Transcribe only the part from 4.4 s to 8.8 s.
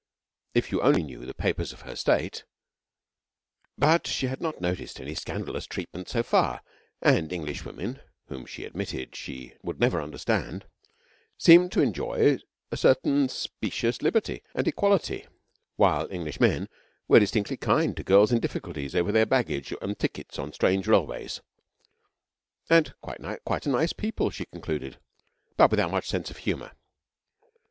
not noticed any scandalous treatment so far, and Englishwomen, whom she